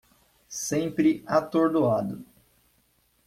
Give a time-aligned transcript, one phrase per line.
[0.59, 2.25] Sempre atordoado